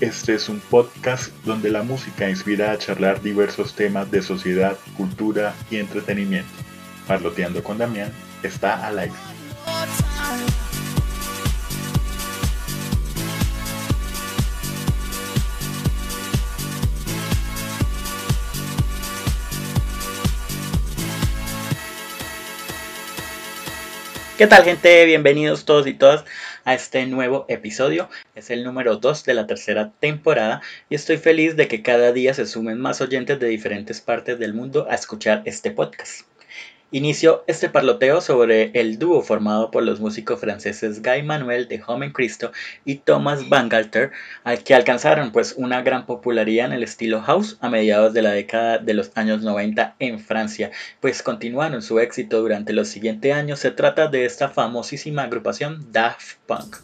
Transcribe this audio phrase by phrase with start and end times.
[0.00, 5.54] Este es un podcast donde la música inspira a charlar diversos temas de sociedad, cultura
[5.70, 6.50] y entretenimiento.
[7.06, 8.10] Parloteando con Damián
[8.42, 9.29] está al aire.
[24.40, 25.04] ¿Qué tal gente?
[25.04, 26.24] Bienvenidos todos y todas
[26.64, 28.08] a este nuevo episodio.
[28.34, 32.32] Es el número 2 de la tercera temporada y estoy feliz de que cada día
[32.32, 36.22] se sumen más oyentes de diferentes partes del mundo a escuchar este podcast.
[36.92, 42.12] Inicio este parloteo sobre el dúo formado por los músicos franceses Guy Manuel de Home
[42.12, 42.50] Cristo
[42.84, 44.10] y Thomas Bangalter,
[44.42, 48.32] al que alcanzaron pues una gran popularidad en el estilo house a mediados de la
[48.32, 53.60] década de los años 90 en Francia, pues continuaron su éxito durante los siguientes años.
[53.60, 56.76] Se trata de esta famosísima agrupación Daft Punk.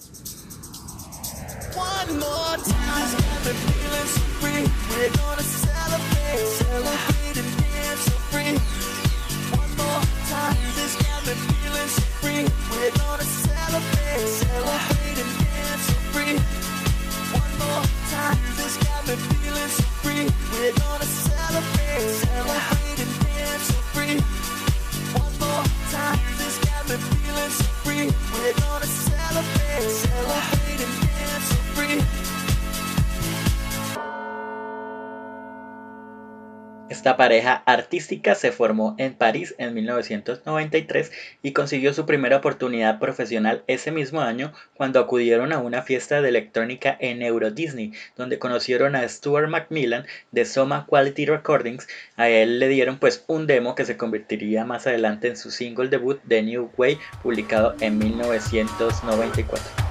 [36.89, 41.11] Esta pareja artística se formó en París en 1993
[41.43, 46.29] y consiguió su primera oportunidad profesional ese mismo año cuando acudieron a una fiesta de
[46.29, 51.89] electrónica en Euro Disney, donde conocieron a Stuart Macmillan de Soma Quality Recordings.
[52.17, 55.89] A él le dieron pues un demo que se convertiría más adelante en su single
[55.89, 59.86] debut The New Way, publicado en 1994.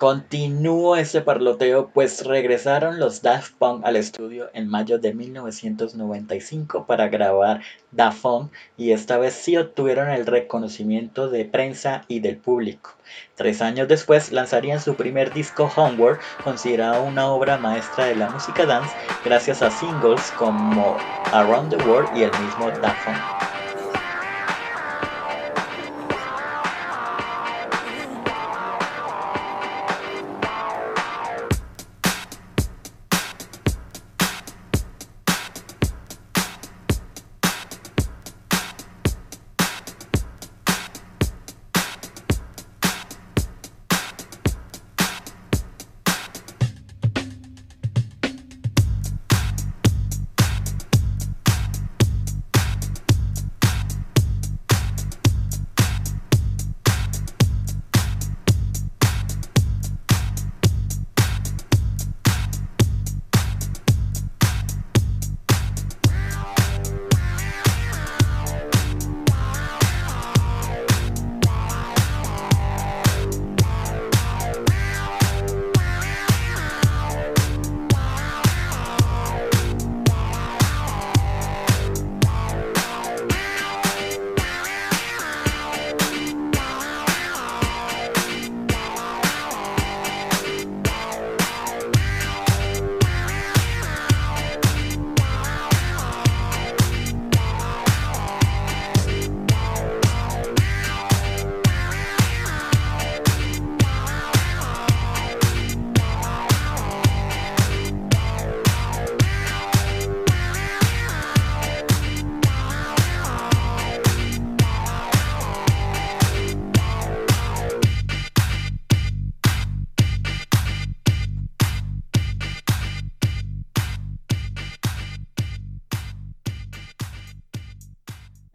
[0.00, 7.08] Continúo este parloteo pues regresaron los Daft Punk al estudio en mayo de 1995 para
[7.08, 7.60] grabar
[8.22, 12.92] Punk y esta vez sí obtuvieron el reconocimiento de prensa y del público.
[13.34, 18.64] Tres años después lanzarían su primer disco Homeward, considerado una obra maestra de la música
[18.64, 20.96] dance gracias a singles como
[21.30, 22.70] Around the World y el mismo
[23.04, 23.49] Punk.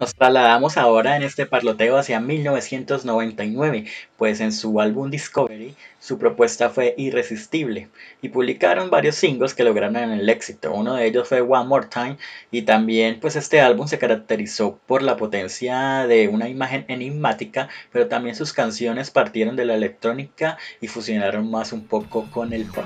[0.06, 3.86] Nos trasladamos ahora en este parloteo hacia 1999,
[4.18, 7.90] pues en su álbum Discovery su propuesta fue irresistible
[8.22, 10.72] y publicaron varios singles que lograron el éxito.
[10.72, 12.18] Uno de ellos fue One More Time
[12.52, 18.07] y también pues este álbum se caracterizó por la potencia de una imagen enigmática, pero
[18.07, 22.86] también sus canciones partieron de la electrónica y fusionaron más un poco con el pop.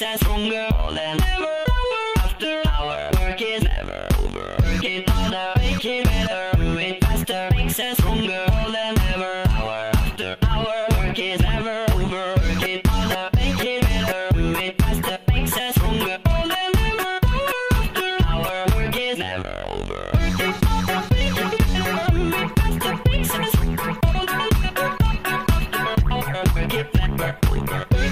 [0.00, 1.64] makes us stronger than ever.
[2.18, 4.54] After our work is never over.
[4.62, 9.42] Work it harder, make it better, doing faster makes us stronger than ever.
[9.48, 12.34] Hour after hour, work is never over.
[12.36, 17.18] Work it harder, make it better, doing faster makes us stronger than ever.
[17.72, 20.10] After our work is never over.
[20.14, 24.96] Work it harder, make it better, doing faster makes us stronger than ever.
[25.90, 28.07] After our work is never over.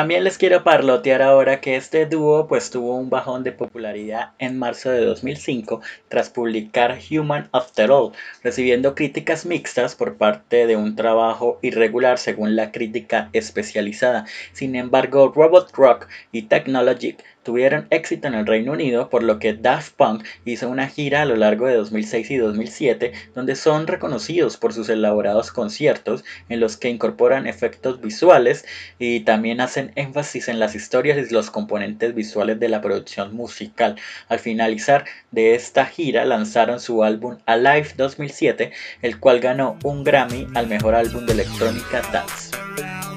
[0.00, 4.58] También les quiero parlotear ahora que este dúo pues tuvo un bajón de popularidad en
[4.58, 8.12] marzo de 2005 tras publicar Human After All,
[8.42, 14.24] recibiendo críticas mixtas por parte de un trabajo irregular según la crítica especializada.
[14.54, 19.54] Sin embargo, Robot Rock y Technologic tuvieron éxito en el Reino Unido, por lo que
[19.54, 24.56] Daft Punk hizo una gira a lo largo de 2006 y 2007, donde son reconocidos
[24.56, 28.64] por sus elaborados conciertos en los que incorporan efectos visuales
[28.98, 33.96] y también hacen énfasis en las historias y los componentes visuales de la producción musical.
[34.28, 38.72] Al finalizar de esta gira lanzaron su álbum Alive 2007,
[39.02, 43.09] el cual ganó un Grammy al mejor álbum de electrónica dance.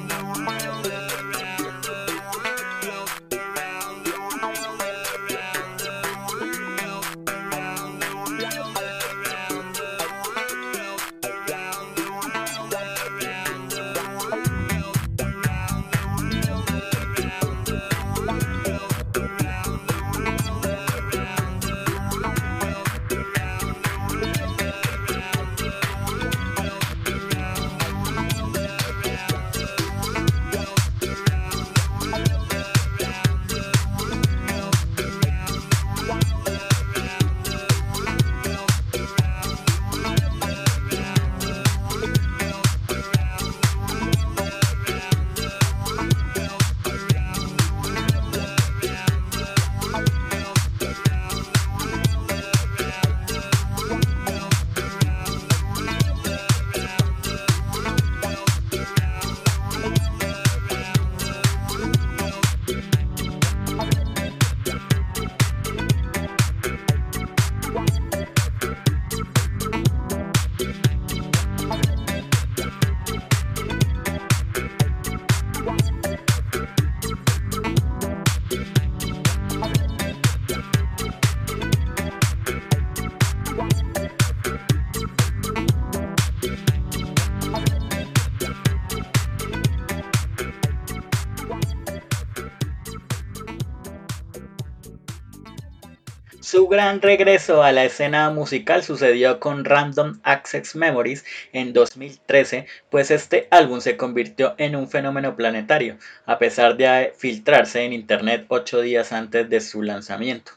[96.44, 101.24] Su gran regreso a la escena musical sucedió con Random Access Memories
[101.54, 107.86] en 2013, pues este álbum se convirtió en un fenómeno planetario, a pesar de filtrarse
[107.86, 110.52] en internet ocho días antes de su lanzamiento.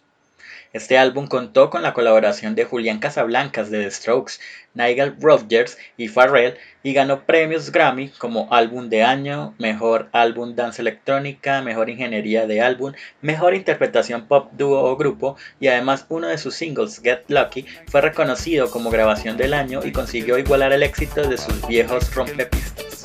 [0.77, 4.35] Este álbum contó con la colaboración de Julián Casablancas de The Strokes,
[4.75, 10.83] Nigel Rodgers y Pharrell y ganó premios Grammy como álbum de año, mejor álbum dance
[10.83, 12.93] electrónica, mejor ingeniería de álbum,
[13.23, 18.03] mejor interpretación pop dúo o grupo y además uno de sus singles Get Lucky fue
[18.03, 23.05] reconocido como grabación del año y consiguió igualar el éxito de sus viejos rompepistas.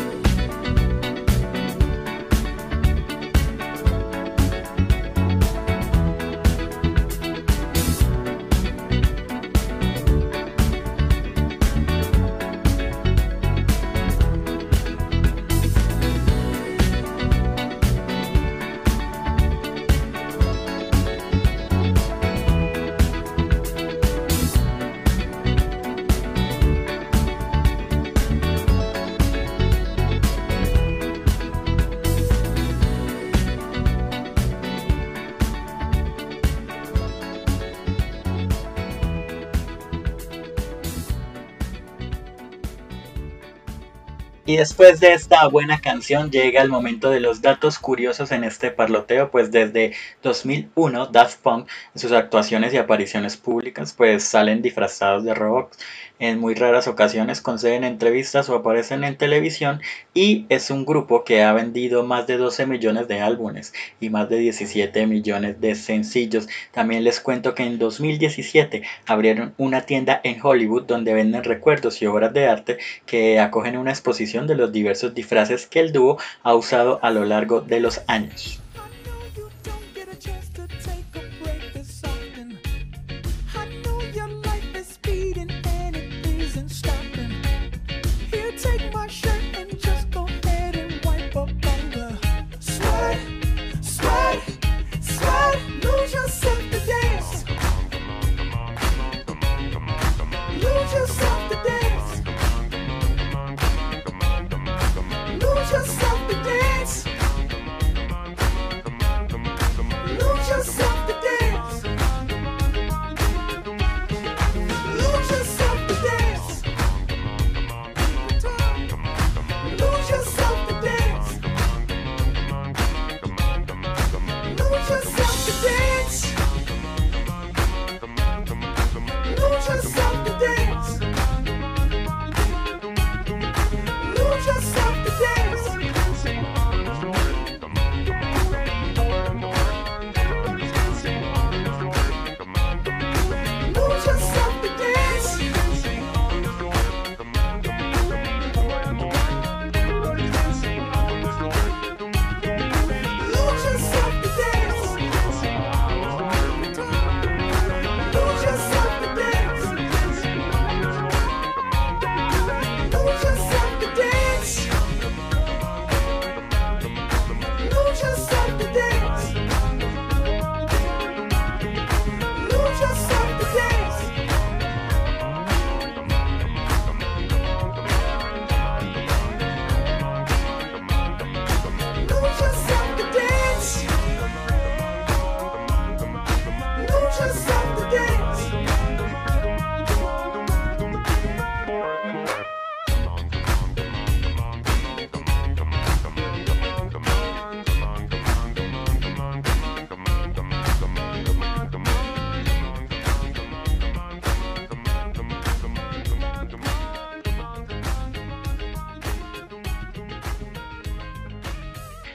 [44.51, 48.69] Y después de esta buena canción llega el momento de los datos curiosos en este
[48.69, 49.93] parloteo, pues desde
[50.23, 55.79] 2001 Daft Punk en sus actuaciones y apariciones públicas pues salen disfrazados de robots
[56.21, 59.81] en muy raras ocasiones conceden entrevistas o aparecen en televisión
[60.13, 64.29] y es un grupo que ha vendido más de 12 millones de álbumes y más
[64.29, 66.47] de 17 millones de sencillos.
[66.71, 72.05] También les cuento que en 2017 abrieron una tienda en Hollywood donde venden recuerdos y
[72.05, 76.53] obras de arte que acogen una exposición de los diversos disfraces que el dúo ha
[76.53, 78.61] usado a lo largo de los años.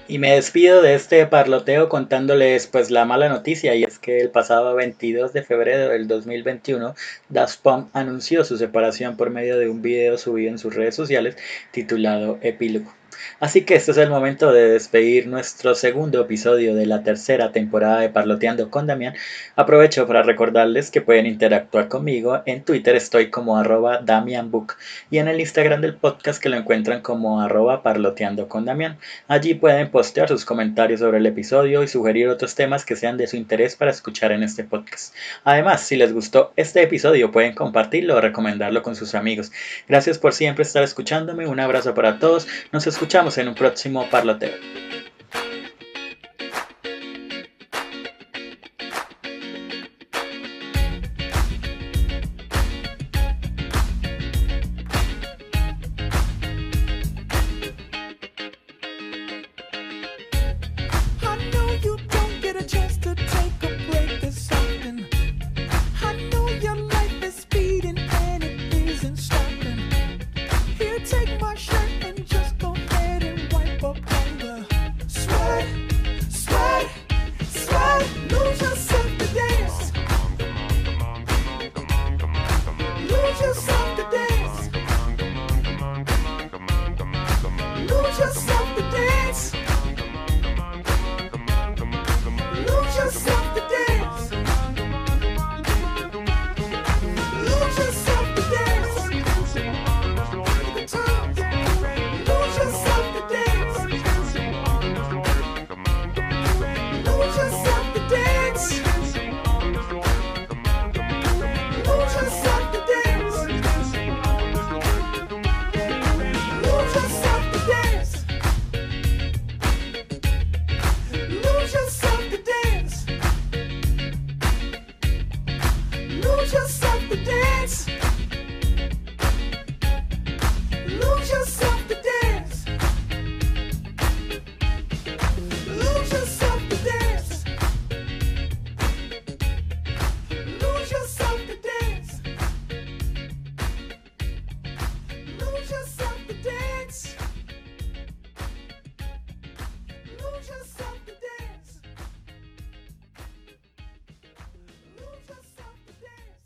[0.09, 4.31] Y me despido de este parloteo contándoles pues la mala noticia y es que el
[4.31, 6.95] pasado 22 de febrero del 2021
[7.29, 11.37] Daft Punk anunció su separación por medio de un video subido en sus redes sociales
[11.73, 12.95] titulado Epílogo.
[13.41, 18.01] Así que este es el momento de despedir nuestro segundo episodio de la tercera temporada
[18.01, 19.15] de Parloteando con Damián.
[19.57, 22.43] Aprovecho para recordarles que pueden interactuar conmigo.
[22.47, 24.77] En Twitter estoy como arroba DamianBook
[25.11, 27.83] y en el Instagram del podcast que lo encuentran como arroba
[28.49, 28.99] con Damián.
[29.29, 33.27] Allí pueden postear sus comentarios sobre el episodio y sugerir otros temas que sean de
[33.27, 35.15] su interés para escuchar en este podcast.
[35.45, 39.53] Además, si les gustó este episodio pueden compartirlo o recomendarlo con sus amigos.
[39.89, 41.47] Gracias por siempre estar escuchándome.
[41.47, 42.47] Un abrazo para todos.
[42.73, 44.57] Nos escuchamos escuchamos en un próximo parloteo.